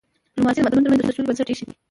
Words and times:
ډيپلوماسي 0.35 0.59
د 0.59 0.63
ملتونو 0.63 0.83
ترمنځ 0.85 0.99
د 1.01 1.11
سولې 1.15 1.27
بنسټ 1.27 1.47
ایښی 1.49 1.65
دی. 1.67 1.73